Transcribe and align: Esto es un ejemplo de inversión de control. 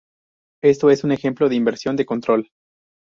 Esto 0.63 0.89
es 0.89 1.03
un 1.03 1.11
ejemplo 1.11 1.47
de 1.47 1.53
inversión 1.57 1.95
de 1.95 2.07
control. 2.07 2.49